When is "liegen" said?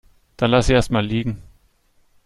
1.05-1.43